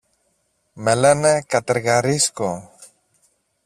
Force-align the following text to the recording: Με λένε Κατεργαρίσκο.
Με 0.73 0.95
λένε 0.95 1.41
Κατεργαρίσκο. 1.45 2.71